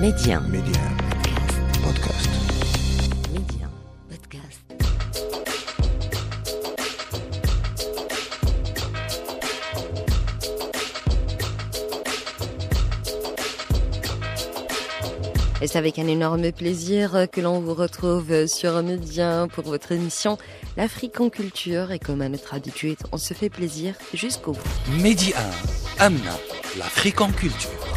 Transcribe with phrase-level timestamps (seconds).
[0.00, 0.40] Média.
[0.40, 0.80] Média.
[1.82, 2.28] Podcast.
[3.32, 3.66] Média.
[4.10, 4.60] Podcast.
[15.62, 20.36] Et c'est avec un énorme plaisir que l'on vous retrouve sur Média pour votre émission
[20.76, 21.90] L'Afrique en culture.
[21.90, 25.00] Et comme à notre habitude, on se fait plaisir jusqu'au bout.
[25.02, 25.32] Medi
[25.98, 26.36] 1, Amna,
[26.76, 27.95] l'Afrique en culture.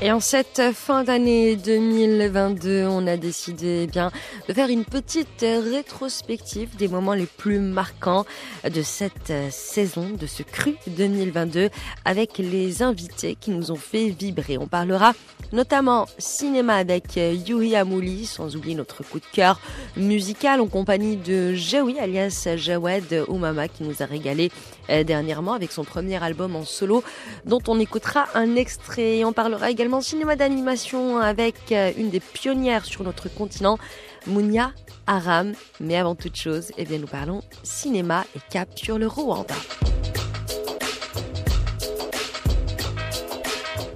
[0.00, 4.12] Et en cette fin d'année 2022, on a décidé eh bien
[4.48, 8.24] de faire une petite rétrospective des moments les plus marquants
[8.62, 11.70] de cette saison, de ce cru 2022,
[12.04, 14.56] avec les invités qui nous ont fait vibrer.
[14.56, 15.14] On parlera
[15.52, 19.60] notamment cinéma avec Yuri Amouli, sans oublier notre coup de cœur
[19.96, 24.50] musical en compagnie de Jaoui, alias Jawed Oumama, qui nous a régalé
[24.88, 27.02] dernièrement avec son premier album en solo,
[27.44, 29.24] dont on écoutera un extrait.
[29.24, 33.78] On parlera également cinéma d'animation avec une des pionnières sur notre continent,
[34.26, 34.72] Mounia
[35.06, 35.52] Aram.
[35.80, 39.54] Mais avant toute chose, eh bien, nous parlons cinéma et cap sur le Rwanda.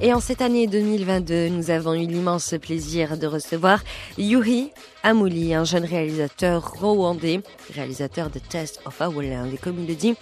[0.05, 3.85] Et en cette année 2022, nous avons eu l'immense plaisir de recevoir
[4.19, 4.73] Yuri
[5.05, 7.41] Amouli, un jeune réalisateur rwandais,
[7.73, 9.51] réalisateur de Test of Our Land.
[9.55, 10.17] Et comme il le dit,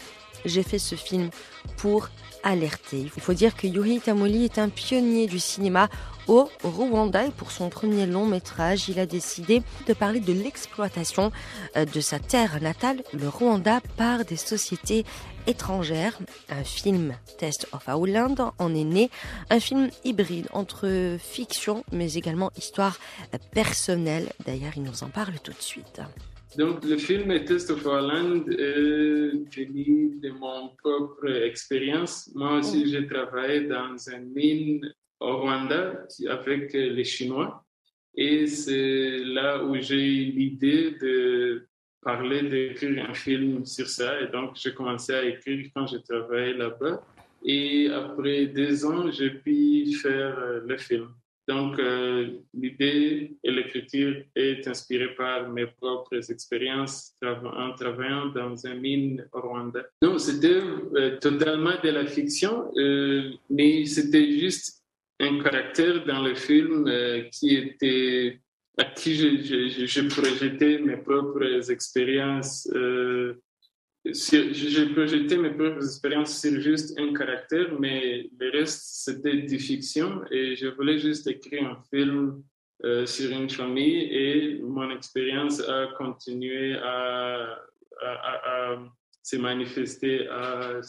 [0.45, 1.31] j'ai fait ce film
[1.79, 2.11] pour
[2.43, 3.11] alerter.
[3.17, 5.89] Il faut dire que Yuri Tamoli est un pionnier du cinéma
[6.29, 11.33] au Rwanda et pour son premier long métrage, il a décidé de parler de l'exploitation
[11.75, 15.05] de sa terre natale, le Rwanda, par des sociétés
[15.47, 16.19] étrangères.
[16.49, 19.11] Un film Test of Our Land en est né,
[19.51, 22.99] un film hybride entre fiction mais également histoire
[23.53, 24.33] personnelle.
[24.47, 26.01] D'ailleurs, il nous en parle tout de suite.
[26.59, 32.29] Donc, le film Test of Our Land est venu de mon propre expérience.
[32.35, 37.65] Moi aussi, j'ai travaillé dans une mine au Rwanda avec les Chinois.
[38.17, 41.69] Et c'est là où j'ai eu l'idée de
[42.03, 44.21] parler, d'écrire un film sur ça.
[44.21, 47.01] Et donc, j'ai commencé à écrire quand je travaillais là-bas.
[47.45, 51.11] Et après deux ans, j'ai pu faire le film.
[51.51, 58.79] Donc, euh, l'idée et l'écriture est inspirée par mes propres expériences en travaillant dans une
[58.79, 59.83] mine au Rwanda.
[60.01, 60.61] Non, c'était
[60.95, 64.85] euh, totalement de la fiction, euh, mais c'était juste
[65.19, 66.89] un caractère dans le film
[67.33, 68.41] qui était
[68.79, 72.71] à qui je, je, je, projetais mes propres expériences
[74.05, 80.23] j'ai projeté mes propres expériences sur juste un caractère, mais le reste, c'était du fiction
[80.31, 82.43] et je voulais juste écrire un film
[82.85, 87.59] euh, sur une famille et mon expérience a continué à
[89.23, 90.81] se manifester, à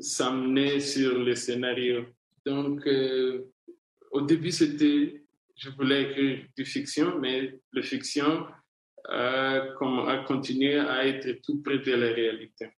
[0.00, 2.04] s'amener sur le scénario.
[2.44, 3.46] Donc, euh,
[4.10, 5.24] au début, c'était,
[5.56, 8.46] je voulais écrire du fiction, mais le fiction,
[9.08, 12.70] à, à continuer à être tout près de la réalité.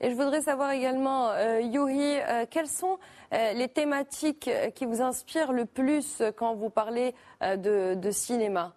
[0.00, 2.98] Et je voudrais savoir également, euh, Yuri, euh, quelles sont
[3.32, 8.74] euh, les thématiques qui vous inspirent le plus quand vous parlez de, de, cinéma?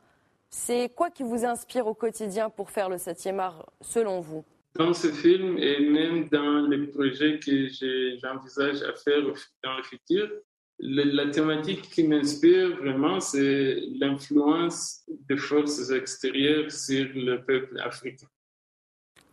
[0.50, 4.46] C'est quoi qui vous inspire au quotidien pour faire le 7e art, selon vous?
[4.76, 9.22] Dans ce film et même dans les projets que j'envisage à faire
[9.64, 10.30] dans le futur,
[10.80, 18.28] la thématique qui m'inspire vraiment, c'est l'influence des forces extérieures sur le peuple africain.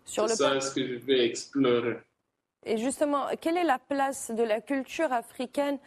[0.04, 1.98] C'est ça ce que je vais explorer.
[2.69, 5.78] Et justement, quelle est la place de la culture africaine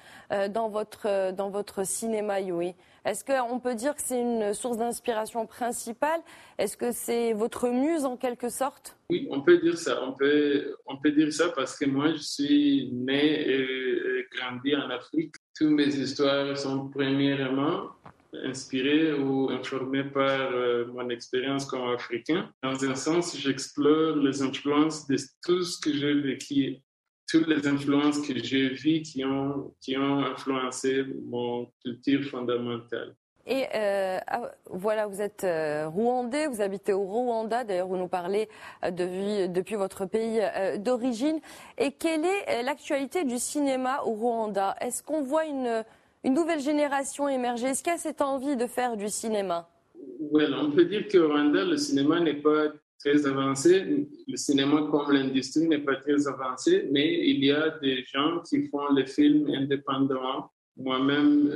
[0.50, 2.74] dans votre, dans votre cinéma, Yui
[3.04, 6.22] Est-ce qu'on peut dire que c'est une source d'inspiration principale?
[6.58, 8.96] Est-ce que c'est votre muse en quelque sorte?
[9.10, 10.02] Oui, on peut dire ça.
[10.04, 14.90] On peut, on peut dire ça parce que moi, je suis né et grandi en
[14.90, 15.36] Afrique.
[15.58, 17.90] Toutes mes histoires sont premièrement
[18.34, 22.52] inspirées ou informées par euh, mon expérience comme Africain.
[22.64, 26.78] Dans un sens, j'explore les influences de tout ce que j'ai vécu,
[27.28, 33.16] toutes les influences que j'ai vues qui ont, qui ont influencé mon culture fondamentale.
[33.50, 34.20] Et euh,
[34.70, 38.48] voilà, vous êtes euh, rwandais, vous habitez au Rwanda, d'ailleurs vous nous parlez
[38.84, 40.40] euh, depuis, votre pays
[40.78, 41.40] d'origine.
[41.80, 44.76] Et quelle est l'actualité du cinéma au Rwanda?
[44.82, 45.84] Est-ce qu'on voit une,
[46.24, 49.70] une, nouvelle génération émerger Est-ce qu'il a cette envie de faire du cinéma?
[50.20, 54.08] Oui, on peut dire qu'au Rwanda, le cinéma n'est pas très avancé.
[54.28, 58.68] Le cinéma comme l'industrie n'est pas très avancé, mais il y a des gens qui
[58.68, 60.52] font les films indépendamment.
[60.78, 61.52] Moi-même,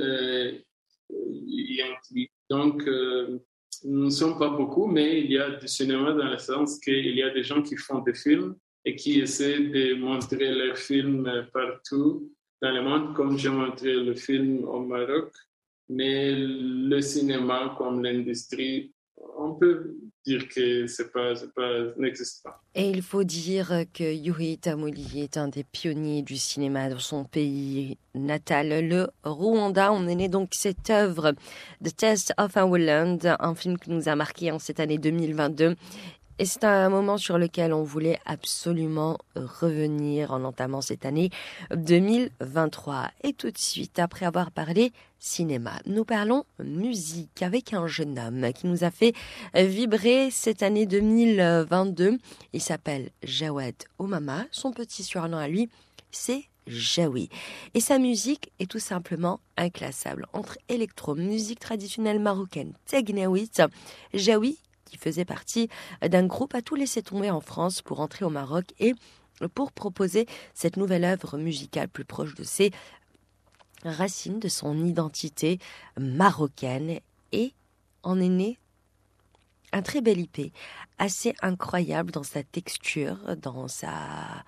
[1.82, 2.28] inclut.
[2.50, 3.38] Donc, euh,
[3.84, 7.14] nous ne sommes pas beaucoup, mais il y a du cinéma dans le sens qu'il
[7.14, 11.48] y a des gens qui font des films et qui essaient de montrer leurs films
[11.52, 12.30] partout
[12.62, 15.32] dans le monde, comme j'ai montré le film au Maroc.
[15.88, 18.92] Mais le cinéma, comme l'industrie,
[19.36, 22.62] on peut dire que c'est pas, pas n'existe pas.
[22.74, 27.24] Et il faut dire que Yuri Tamoli est un des pionniers du cinéma dans son
[27.24, 29.92] pays natal, le Rwanda.
[29.92, 31.32] On est né donc cette œuvre,
[31.84, 35.76] The Test of Our Land, un film qui nous a marqué en cette année 2022
[36.38, 41.30] et c'est un moment sur lequel on voulait absolument revenir en entamant cette année
[41.74, 43.10] 2023.
[43.22, 48.52] Et tout de suite, après avoir parlé cinéma, nous parlons musique avec un jeune homme
[48.52, 49.14] qui nous a fait
[49.54, 52.18] vibrer cette année 2022.
[52.52, 54.44] Il s'appelle Jawed Omama.
[54.50, 55.70] Son petit surnom à lui,
[56.10, 57.28] c'est Jaoui.
[57.74, 60.26] Et sa musique est tout simplement inclassable.
[60.32, 63.50] Entre électro, musique traditionnelle marocaine, tegnaoui,
[64.14, 64.58] Jaoui
[64.98, 65.68] faisait partie
[66.02, 68.94] d'un groupe, a tout laissé tomber en France pour entrer au Maroc et
[69.54, 72.70] pour proposer cette nouvelle œuvre musicale plus proche de ses
[73.84, 75.58] racines, de son identité
[75.98, 77.00] marocaine
[77.32, 77.52] et
[78.02, 78.58] en est né
[79.72, 80.52] un très bel IP,
[80.98, 84.44] assez incroyable dans sa texture, dans sa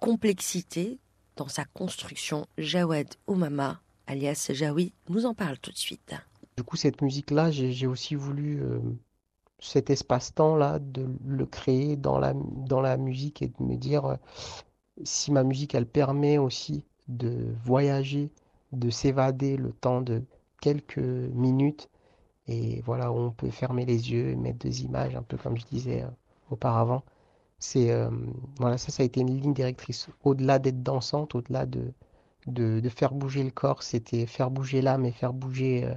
[0.00, 0.98] complexité,
[1.36, 2.46] dans sa construction.
[2.56, 6.14] Jawed Oumama, alias Jaoui, nous en parle tout de suite.
[6.56, 8.80] Du coup, cette musique-là, j'ai aussi voulu euh,
[9.60, 14.16] cet espace-temps-là, de le créer dans la, dans la musique et de me dire euh,
[15.04, 18.30] si ma musique, elle permet aussi de voyager,
[18.72, 20.22] de s'évader le temps de
[20.60, 21.88] quelques minutes.
[22.46, 26.02] Et voilà, on peut fermer les yeux, mettre des images, un peu comme je disais
[26.02, 26.08] euh,
[26.50, 27.02] auparavant.
[27.58, 28.10] C'est euh,
[28.58, 30.08] voilà, ça, ça a été une ligne directrice.
[30.24, 31.92] Au-delà d'être dansante, au-delà de,
[32.46, 35.92] de, faire bouger le corps, c'était faire bouger l'âme et faire bouger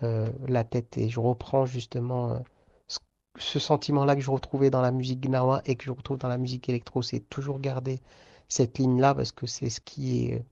[0.00, 0.96] la tête.
[0.98, 2.42] Et je reprends justement
[3.38, 6.38] ce sentiment-là que je retrouvais dans la musique gnawa et que je retrouve dans la
[6.38, 8.00] musique électro, c'est toujours garder
[8.48, 10.44] cette ligne-là parce que c'est ce qui est,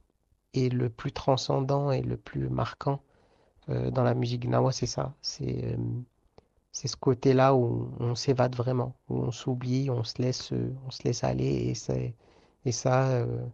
[0.73, 3.01] le plus transcendant et le plus marquant
[3.71, 5.15] euh, dans la musique gnawa, c'est ça.
[5.23, 5.77] C'est euh,
[6.73, 10.53] c'est ce côté-là où on s'évade vraiment, où on s'oublie, on se laisse,
[10.87, 11.73] on se laisse aller
[12.65, 13.47] et, ça, euh,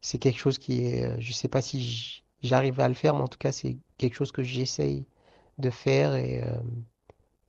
[0.00, 3.28] c'est quelque chose qui est, je sais pas si j'arrive à le faire, mais en
[3.28, 5.06] tout cas, c'est quelque chose que j'essaye
[5.58, 6.44] de faire et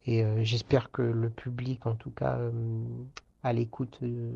[0.07, 2.51] et euh, j'espère que le public, en tout cas, euh,
[3.43, 4.31] à l'écoute, euh,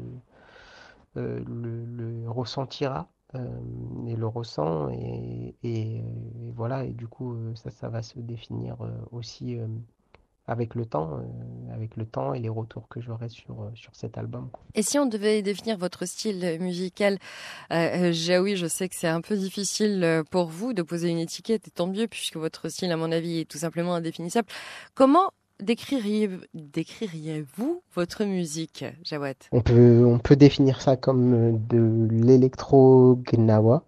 [1.16, 3.10] le, ressentira
[4.08, 4.90] et le ressent.
[4.90, 6.04] Et,
[6.54, 8.76] voilà, et du coup, ça, ça va se définir
[9.12, 9.58] aussi
[10.48, 11.22] avec le temps,
[11.74, 14.50] avec le temps et les retours que j'aurai sur, sur cet album.
[14.74, 17.20] Et si on devait définir votre style musical,
[17.72, 21.70] euh, Jaoui, je sais que c'est un peu difficile pour vous de poser une étiquette,
[21.70, 24.48] et tant mieux, puisque votre style, à mon avis, est tout simplement indéfinissable.
[24.94, 25.32] Comment
[25.62, 29.36] décririez-vous votre musique, Jawad?
[29.52, 33.84] On peut, définir ça comme euh, de l'électro-gnawa.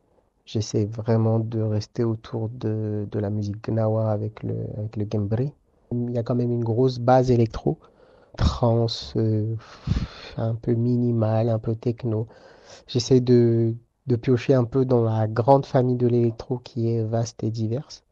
[0.45, 4.55] J'essaie vraiment de rester autour de, la musique gnawa avec le,
[5.05, 5.53] avec.
[5.91, 7.77] Il y a quand même une grosse base électro,
[8.37, 9.55] trance, euh,
[10.37, 12.27] un peu minimal, un peu techno.
[12.87, 13.75] J'essaie de
[14.21, 18.03] piocher un peu dans la grande famille de l'électro qui est vaste et diverse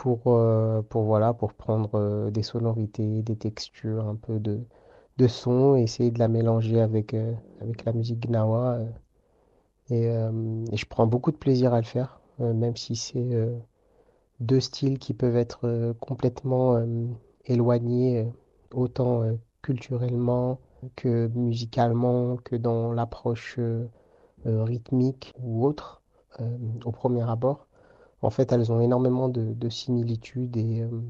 [0.00, 4.60] pour, euh, pour, voilà, pour prendre euh, des sonorités, des textures, un peu de,
[5.18, 8.78] de son, essayer de la mélanger avec, euh, avec la musique gnawa.
[9.90, 10.08] Et,
[10.72, 13.28] je prends beaucoup de plaisir à le faire, même si c'est
[14.38, 16.80] deux styles qui peuvent être complètement
[17.46, 18.32] éloignés,
[18.72, 19.24] autant
[19.62, 20.60] culturellement
[20.94, 23.58] que musicalement, que dans l'approche
[24.44, 26.02] rythmique ou autre,
[26.84, 27.66] au premier abord.
[28.22, 31.00] En fait, elles ont énormément de, similitudes et, euh,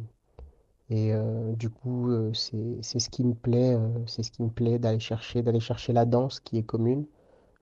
[0.91, 3.77] et euh, du coup, euh, c'est ce qui me plaît,
[4.07, 7.07] c'est ce qui me plaît d'aller chercher, d'aller chercher la danse qui est commune,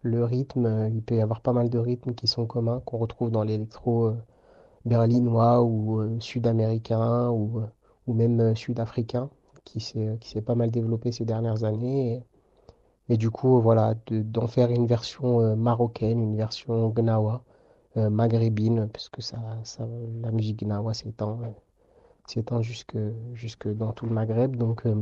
[0.02, 3.31] le rythme, il peut y avoir pas mal de rythmes qui sont communs, qu'on retrouve
[3.31, 4.12] dans l'électro
[4.85, 7.62] berlinois ou sud-américain ou,
[8.07, 9.31] ou même sud-africain,
[9.64, 12.23] qui s'est pas mal développé ces dernières années.
[13.09, 17.43] Et, du coup, voilà, d'en faire une version marocaine, une version gnawa,
[17.97, 19.87] maghrébine, parce que ça, ça,
[20.23, 21.49] la musique gnawa s'étend euh,
[22.26, 22.97] s'étend jusque,
[23.35, 24.57] jusque dans tout le Maghreb.
[24.57, 24.95] Donc euh,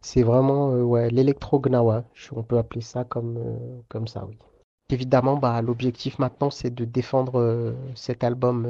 [0.00, 3.38] c'est vraiment ouais, l'électro-gnawa, on peut appeler ça comme,
[3.88, 4.38] comme ça, oui.
[4.88, 8.68] Évidemment, bah, l'objectif maintenant, c'est de défendre cet album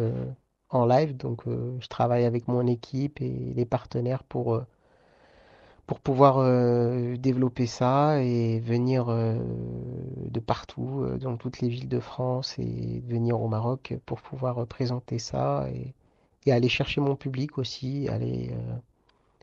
[0.71, 1.15] en live.
[1.15, 4.63] Donc, je travaille avec mon équipe et les partenaires pour
[5.87, 9.37] pour pouvoir euh, développer ça et venir euh,
[10.31, 14.67] de partout, euh, dans toutes les villes de France et venir au Maroc pour pouvoir
[14.67, 15.95] présenter ça et,
[16.51, 18.55] aller chercher mon public aussi, aller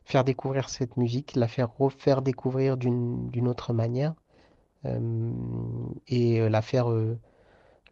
[0.06, 4.14] faire découvrir cette musique, la faire refaire découvrir d'une autre manière
[6.08, 6.86] et la faire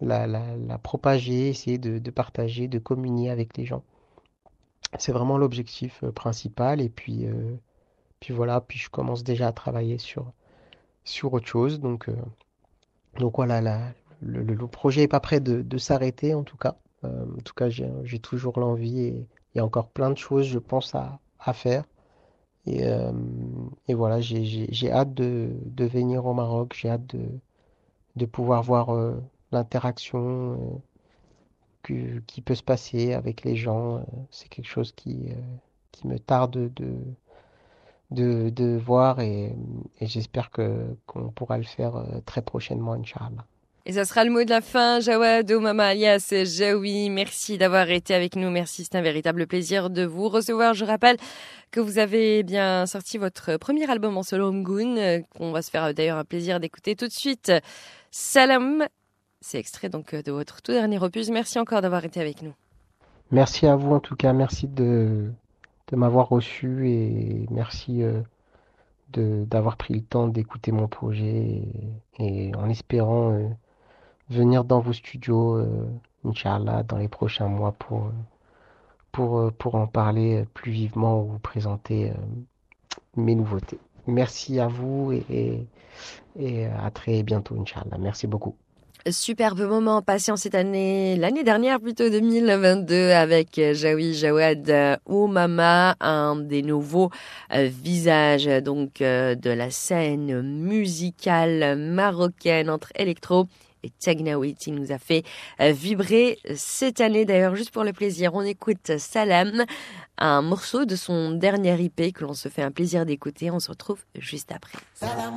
[0.01, 3.83] la, propager, essayer de, de partager, de communier avec les gens.
[4.99, 6.81] C'est vraiment l'objectif principal.
[6.81, 7.27] Et puis,
[8.23, 10.33] puis voilà, puis je commence déjà à travailler sur,
[11.03, 11.81] sur autre chose.
[11.81, 12.15] Donc, euh,
[13.19, 13.61] donc voilà,
[14.21, 16.77] le, le- projet n'est pas prêt de, de s'arrêter en tout cas.
[17.05, 20.47] Euh, en tout cas, j'ai, toujours l'envie et il y a encore plein de choses,
[20.47, 21.85] je pense, à, à faire.
[22.67, 23.13] Et, euh,
[23.89, 26.77] et voilà, j'ai, hâte de, de venir au Maroc.
[26.81, 27.27] J'ai hâte de,
[28.15, 28.97] de pouvoir voir
[29.51, 30.81] l'interaction
[31.83, 34.07] qui peut se passer avec les gens.
[34.31, 35.31] C'est quelque chose qui,
[35.91, 36.95] qui me tarde de,
[38.13, 39.55] de, de voir et,
[40.01, 43.45] et j'espère que qu'on pourra le faire euh, très prochainement, Inch'Allah.
[43.85, 47.11] Et ça sera le mot de la fin, Jawad Mama alias Jaoui.
[47.11, 48.49] Merci d'avoir été avec nous.
[48.49, 50.73] Merci, c'est un véritable plaisir de vous recevoir.
[50.75, 51.17] Je rappelle
[51.73, 55.93] que vous avez bien sorti votre premier album en solo Mgoun, qu'on va se faire
[55.95, 57.51] d'ailleurs un plaisir d'écouter tout de suite.
[58.13, 58.87] Salam,
[59.41, 61.31] c'est extrait donc de votre tout dernier opus.
[61.31, 62.55] Merci encore d'avoir été avec nous.
[63.33, 65.33] Merci à vous en tout cas, merci de,
[65.89, 68.23] de m'avoir reçu et merci euh,
[69.47, 71.63] d'avoir pris le temps d'écouter mon projet
[72.19, 73.49] et, en espérant euh,
[74.31, 75.89] venir dans vos studios, euh,
[76.25, 78.11] Inch'Allah, dans les prochains mois pour,
[79.75, 82.13] en parler plus vivement ou vous présenter
[83.17, 83.79] mes nouveautés.
[84.07, 85.67] Merci à vous et, et,
[86.37, 87.99] et à très bientôt, Inch'Allah.
[87.99, 88.57] Merci beaucoup.
[89.11, 95.97] Superbe moment en cette année, l'année dernière plutôt 2022 avec euh, Jaoui Jawad euh, Oumama,
[96.01, 97.11] un des nouveaux
[97.53, 103.49] euh, visages donc de la scène musicale marocaine entre électro
[103.83, 105.25] et Tegnaoui qui nous a fait
[105.59, 108.35] vibrer cette année d'ailleurs juste pour le plaisir.
[108.35, 109.65] On écoute Salam,
[110.19, 113.51] un morceau de son dernier IP que l'on se fait un plaisir d'écouter.
[113.51, 114.79] On se retrouve juste après.
[114.95, 115.35] Salam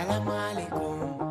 [0.00, 1.29] Salam alaikum.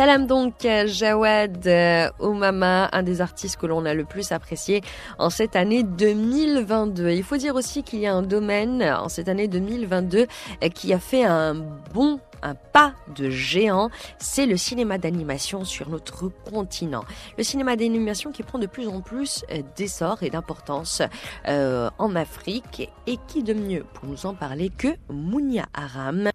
[0.00, 4.80] Salam donc Jawad euh, Oumama, un des artistes que l'on a le plus apprécié
[5.18, 7.10] en cette année 2022.
[7.10, 10.20] Il faut dire aussi qu'il y a un domaine en cette année 2022
[10.64, 11.54] euh, qui a fait un
[11.92, 17.04] bon un pas de géant, c'est le cinéma d'animation sur notre continent.
[17.36, 21.02] Le cinéma d'animation qui prend de plus en plus euh, d'essor et d'importance
[21.46, 26.30] euh, en Afrique et qui de mieux pour nous en parler que Mounia Aram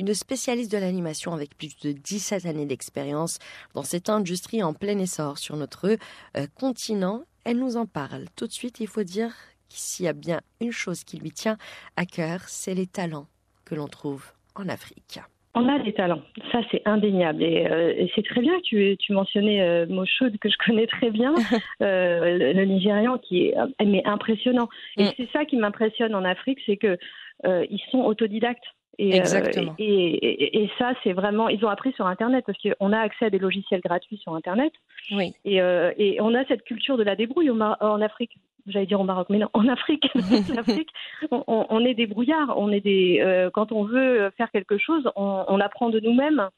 [0.00, 3.38] une spécialiste de l'animation avec plus de 17 années d'expérience
[3.74, 7.20] dans cette industrie en plein essor sur notre euh, continent.
[7.44, 8.80] Elle nous en parle tout de suite.
[8.80, 9.30] Il faut dire
[9.68, 11.58] qu'ici y a bien une chose qui lui tient
[11.96, 13.26] à cœur, c'est les talents
[13.66, 14.24] que l'on trouve
[14.56, 15.20] en Afrique.
[15.54, 17.42] On a des talents, ça c'est indéniable.
[17.42, 20.86] Et, euh, et c'est très bien que tu, tu mentionnais euh, Moshood, que je connais
[20.86, 21.34] très bien,
[21.82, 23.54] euh, le, le Nigérian, qui est
[23.84, 24.68] mais impressionnant.
[24.96, 25.12] Et Mm.
[25.16, 26.96] c'est ça qui m'impressionne en Afrique, c'est que
[27.44, 28.64] ils sont autodidactes.
[29.02, 29.40] Et, euh,
[29.78, 33.26] et, et- et ça, c'est vraiment, ils ont appris sur Internet parce qu'on a accès
[33.26, 34.72] à des logiciels gratuits sur Internet.
[35.12, 35.32] Oui.
[35.44, 38.32] Et, euh, et on a cette culture de la débrouille en Afrique.
[38.66, 40.06] J'allais dire au Maroc, mais non, en Afrique,
[40.54, 40.90] l'Afrique,
[41.30, 42.52] on, on- on est des brouillards.
[42.58, 46.48] On est des, euh, quand on veut faire quelque chose, on, on apprend de nous-mêmes.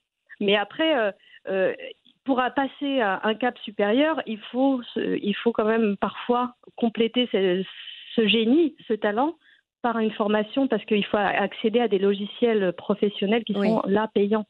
[0.40, 1.14] Mais après,
[2.24, 7.62] pour passer à un cap supérieur, il faut, il faut quand même parfois compléter ce,
[8.16, 9.34] ce génie, ce talent,
[9.82, 13.68] par une formation parce qu'il faut accéder à des logiciels professionnels qui Oui.
[13.68, 14.46] sont là payants.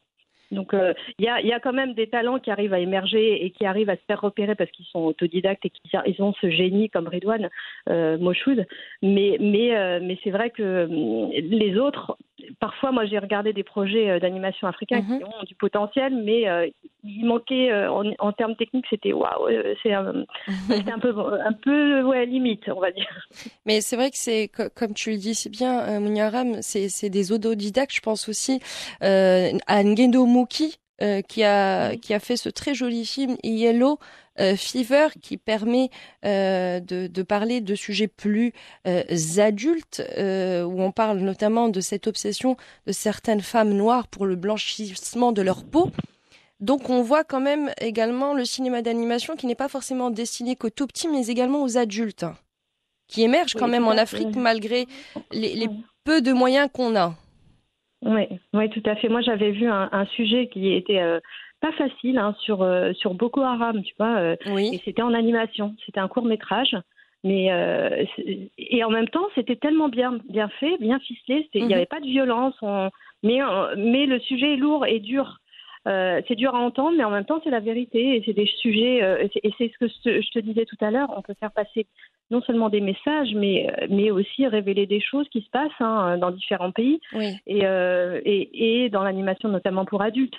[0.53, 3.43] Donc euh, il y, a, y a quand même des talents qui arrivent à émerger
[3.43, 6.33] et qui arrivent à se faire repérer parce qu'ils sont autodidactes et qu'ils ils ont
[6.39, 7.49] ce génie comme Redouane
[7.89, 8.65] euh, Moshoud.
[9.01, 12.17] Mais, mais, euh, mais c'est vrai que hum, les autres,
[12.59, 15.17] parfois moi j'ai regardé des projets euh, d'animation africains Mhm.
[15.19, 16.67] qui ont du potentiel, mais euh,
[17.03, 19.47] il manquait euh, en, en termes techniques, c'était waouh,
[19.83, 20.25] c'est un,
[20.69, 23.07] c'était un peu, un peu ouais, limite, on va dire.
[23.65, 27.09] Mais c'est vrai que c'est, co- comme tu le dis si bien, euh, Mouniaram, c'est,
[27.09, 27.93] des autodidactes.
[27.93, 28.59] Je pense aussi
[29.01, 33.97] à Ngendo Muki, euh, qui, a, qui a fait ce très joli film Yellow
[34.39, 35.89] euh, Fever, qui permet
[36.23, 38.53] euh, de, de parler de sujets plus
[39.37, 45.31] adultes, où on parle notamment de cette obsession de certaines femmes noires pour le blanchissement
[45.31, 45.89] de leur peau.
[46.59, 50.69] Donc on voit quand même également le cinéma d'animation qui n'est pas forcément destiné qu'aux
[50.69, 52.25] tout petits, mais également aux adultes,
[53.07, 54.87] qui émergent quand Oui, même en Afrique malgré
[55.31, 55.67] les,
[56.03, 57.15] peu de moyens qu'on a.
[58.05, 59.09] Oui, oui, tout à fait.
[59.09, 61.19] Moi, j'avais vu un, un sujet qui était euh,
[61.61, 64.35] pas facile hein, sur euh, sur Boko Haram, tu vois, euh,
[64.73, 65.75] et c'était en animation.
[65.85, 66.75] C'était un court métrage,
[67.23, 67.45] mais
[68.57, 71.47] et en même temps, c'était tellement bien bien fait, bien ficelé.
[71.53, 71.73] Il n'y Mhm.
[71.77, 72.89] avait pas de violence, on-
[73.23, 73.39] mais
[73.77, 75.37] mais le sujet est lourd et dur.
[75.87, 78.45] Euh, c'est dur à entendre, mais en même temps, c'est la vérité et c'est des
[78.45, 79.03] sujets.
[79.03, 81.13] euh, et c'est- ce que je te disais tout à l'heure.
[81.17, 81.87] On peut faire passer
[82.31, 86.17] non seulement des messages, mais euh, mais aussi révéler des choses qui se passent hein,
[86.17, 87.35] dans différents pays oui.
[87.47, 90.37] et, euh, et, et dans l'animation notamment pour adultes.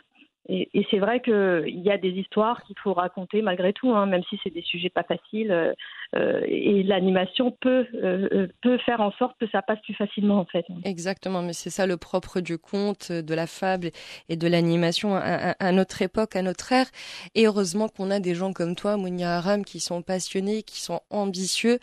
[0.48, 4.06] Et, et c'est vrai qu'il y a des histoires qu'il faut raconter malgré tout, hein,
[4.06, 5.50] même si c'est des sujets pas faciles.
[5.50, 5.72] euh,
[6.14, 10.38] euh, et l'animation peut, euh, euh, peut faire en sorte que ça passe plus facilement
[10.38, 10.64] en fait.
[10.84, 13.90] Exactement, mais c'est ça le propre du conte, de la fable
[14.28, 16.86] et de l'animation à, à- à notre époque, à notre ère.
[17.34, 21.00] Et heureusement qu'on a des gens comme toi, Mounia Haram, qui sont passionnés, qui sont
[21.10, 21.78] ambitieux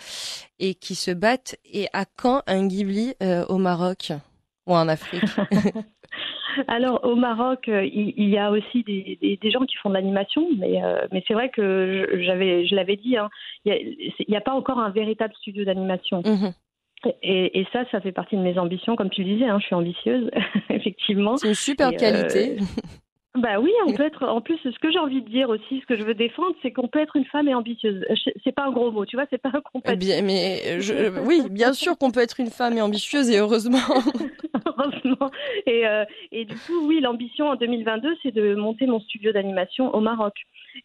[0.60, 1.56] et qui se battent.
[1.65, 4.13] Et à quand un Ghibli euh, au Maroc?
[4.72, 5.24] Ou en Afrique
[6.67, 9.93] Alors au Maroc, euh, il, y a aussi des, des, des gens qui font de
[9.93, 13.30] l'animation, mais, euh, mais c'est vrai que je- j'avais, je l'avais dit, hein,
[13.65, 16.22] il n'y a, pas encore un véritable studio d'animation.
[16.26, 16.54] Mhm.
[17.24, 19.65] Et, et ça, ça fait partie de mes ambitions, comme tu le disais, hein, je
[19.65, 20.30] suis ambitieuse,
[20.69, 21.38] effectivement.
[21.38, 22.58] C'est une super Et, euh, qualité.
[23.34, 24.28] Bah oui, on peut être.
[24.28, 26.72] En plus, ce que j'ai envie de dire aussi, ce que je veux défendre, c'est
[26.72, 28.04] qu'on peut être une femme et ambitieuse.
[28.43, 31.41] C'est pas un gros mot, tu vois, c'est pas un Eh Bien, mais je, oui,
[31.50, 33.80] bien sûr qu'on peut être une femme et ambitieuse et heureusement.
[34.65, 35.30] Heureusement.
[35.65, 39.93] Et, euh, et du coup, oui, l'ambition en 2022, c'est de monter mon studio d'animation
[39.93, 40.34] au Maroc.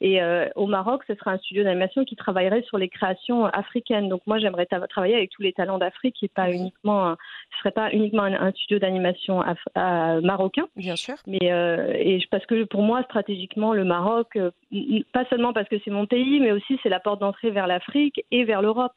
[0.01, 4.09] Et euh, au Maroc, ce sera un studio d'animation qui travaillerait sur les créations africaines.
[4.09, 7.17] Donc moi, j'aimerais travailler avec tous les talents d'Afrique et pas uniquement, un-
[7.53, 9.43] ce serait pas uniquement un, un studio d'animation
[9.75, 10.67] à- marocain.
[10.77, 11.15] Bien sûr.
[11.27, 14.51] Mais euh, et parce que pour moi, stratégiquement, le Maroc, euh,
[15.13, 18.25] pas seulement parce que c'est mon pays, mais aussi c'est la porte d'entrée vers l'Afrique
[18.31, 18.97] et vers l'Europe.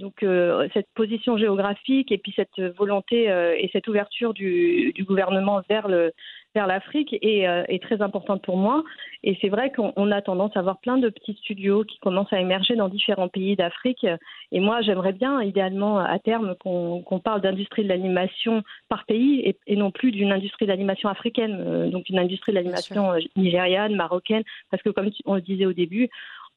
[0.00, 5.04] Donc euh, cette position géographique et puis cette volonté euh, et cette ouverture du, du
[5.04, 6.12] gouvernement vers le
[6.54, 8.82] vers l'Afrique est, euh, est très importante pour moi.
[9.22, 12.32] Et c'est vrai qu'on on a tendance à avoir plein de petits studios qui commencent
[12.32, 14.04] à émerger dans différents pays d'Afrique.
[14.50, 19.56] Et moi, j'aimerais bien, idéalement, à terme, qu'on parle d'industrie de l'animation par pays et,
[19.68, 24.42] et non plus d'une industrie de l'animation africaine, donc une industrie de l'animation nigériane, marocaine,
[24.72, 26.08] parce que comme on le disait au début,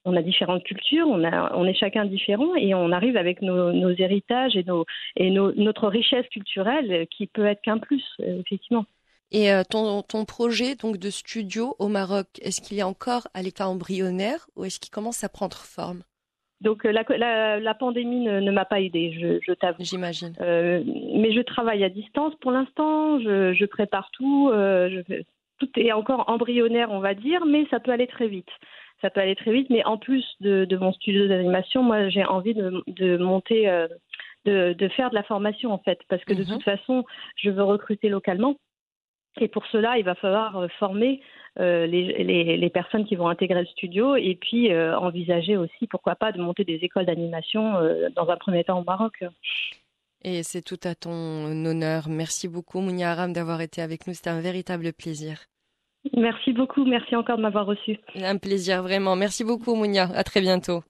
[0.05, 3.71] on a différentes cultures, on, a, on est chacun différent et on arrive avec nos,
[3.71, 4.85] nos héritages et, nos,
[5.15, 8.85] et nos, notre richesse culturelle qui peut être qu'un plus, euh, effectivement.
[9.31, 13.41] Et euh, ton, ton projet donc de studio au Maroc, est-ce qu'il est encore à
[13.41, 16.03] l'état embryonnaire ou est-ce qu'il commence à prendre forme?
[16.61, 19.83] Donc euh, la, la, la pandémie ne, ne m'a pas aidée, je, je t'avoue.
[19.83, 20.33] J'imagine.
[20.39, 20.83] Euh,
[21.15, 25.23] mais je travaille à distance pour l'instant, je, je prépare tout, euh, je
[25.59, 28.49] tout est encore embryonnaire, on va dire, mais ça peut aller très vite.
[29.03, 32.23] Ça peut aller très vite, mais en plus de, de mon studio d'animation, moi j'ai
[32.23, 33.87] envie de, de monter, euh,
[34.45, 36.47] de, de faire de la formation en fait, parce que de Mhm.
[36.53, 37.03] toute façon,
[37.35, 38.55] je veux recruter localement.
[39.41, 41.19] Et pour cela, il va falloir euh, former
[41.59, 45.87] euh, les, les, les personnes qui vont intégrer le studio et puis euh, envisager aussi,
[45.87, 49.23] pourquoi pas, de monter des écoles d'animation euh, dans un premier temps au Maroc.
[50.23, 52.07] Et c'est tout à ton honneur.
[52.07, 54.13] Merci beaucoup, Mounia Aram, d'avoir été avec nous.
[54.13, 55.35] C'était un véritable plaisir.
[56.15, 57.97] Merci beaucoup, merci encore de m'avoir reçu.
[58.15, 59.15] Un plaisir, vraiment.
[59.15, 60.09] Merci beaucoup, Mounia.
[60.13, 60.83] À très bientôt.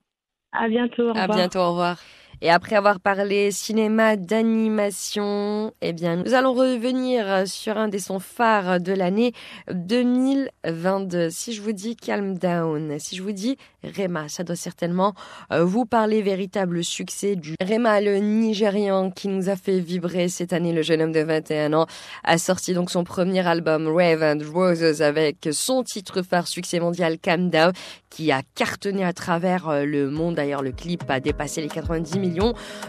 [0.51, 1.09] À bientôt.
[1.09, 1.97] Au À bientôt, au revoir.
[2.41, 8.19] Et après avoir parlé cinéma d'animation, eh bien, nous allons revenir sur un des sons
[8.19, 9.33] phares de l'année
[9.71, 11.29] 2022.
[11.29, 15.13] Si je vous dis Calm Down, si je vous dis Rema, ça doit certainement
[15.51, 20.53] euh, vous parler véritable succès du Rema, le Nigérian qui nous a fait vibrer cette
[20.53, 20.73] année.
[20.73, 21.85] Le jeune homme de 21 ans
[22.23, 27.19] a sorti donc son premier album Rave and Roses avec son titre phare succès mondial
[27.19, 27.73] Calm Down
[28.09, 30.35] qui a cartonné à travers euh, le monde.
[30.35, 32.19] D'ailleurs, le clip a dépassé les 90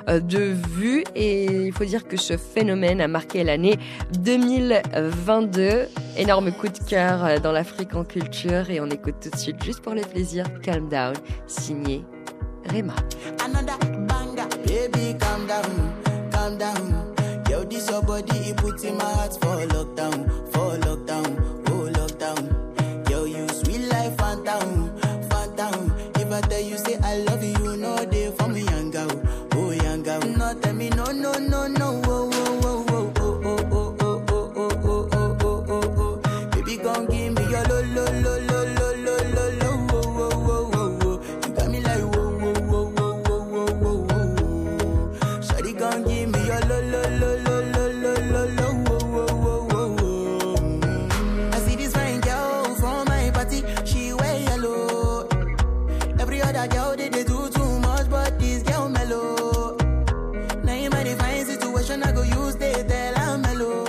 [0.08, 1.04] euh, de vues.
[1.14, 3.78] Et il faut dire que ce phénomène a marqué l'année
[4.20, 5.88] 2022.
[6.16, 8.70] Énorme coup de cœur euh, dans l'Afrique en culture.
[8.70, 11.14] Et on écoute tout de suite juste pour le plaisir Calm Down,
[11.46, 12.04] signé
[12.66, 12.94] Rema.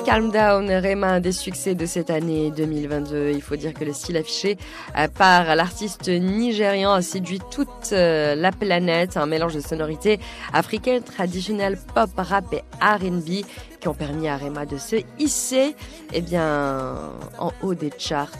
[0.06, 3.32] Calm Down, Rema, un des succès de cette année 2022.
[3.34, 4.56] Il faut dire que le style affiché
[4.98, 9.18] euh, par l'artiste nigérian a séduit toute euh, la planète.
[9.18, 10.20] Un mélange de sonorités
[10.54, 13.46] africaines, traditionnelles, pop, rap et R&B
[13.86, 15.76] qui ont permis à Rema de se hisser
[16.12, 18.32] eh bien, en haut des charts.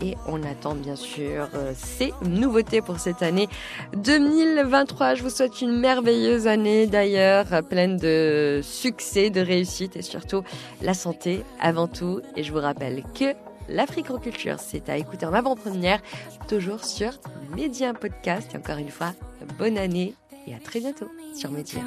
[0.00, 3.48] Et on attend bien sûr euh, ces nouveautés pour cette année
[3.96, 5.14] 2023.
[5.14, 10.42] Je vous souhaite une merveilleuse année d'ailleurs, pleine de succès, de réussite et surtout
[10.80, 12.20] la santé avant tout.
[12.34, 13.36] Et je vous rappelle que
[13.68, 16.00] l'Africoculture, c'est à écouter en avant-première,
[16.48, 17.12] toujours sur
[17.54, 18.50] Média Podcast.
[18.52, 19.12] Et encore une fois,
[19.58, 20.16] bonne année
[20.48, 21.82] et à très bientôt sur Média.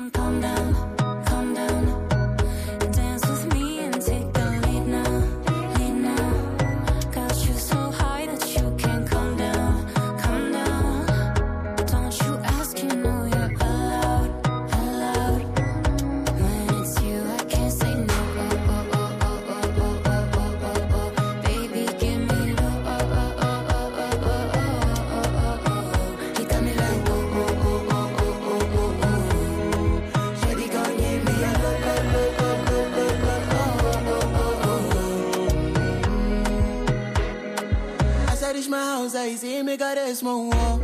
[38.45, 38.53] Oh.
[38.53, 40.81] Reach my house, I see me got a small wall.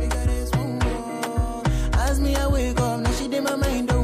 [1.94, 4.01] As me, I wake up, now she did my mind oh.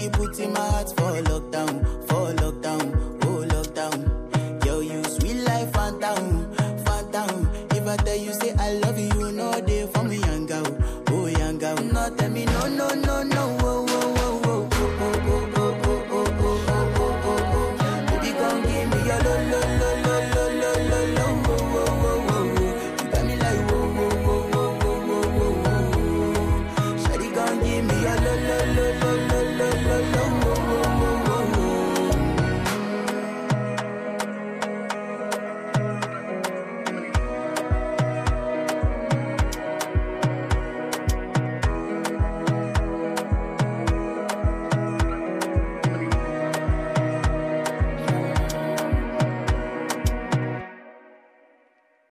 [0.00, 2.84] It puts in my heart for lockdown, for lockdown,
[3.24, 4.64] oh lockdown.
[4.64, 6.50] Yo, you sweet life, phantom,
[6.84, 7.50] phantom.
[7.72, 10.66] If I tell you say I love you, no day for me, young girl,
[11.08, 11.19] oh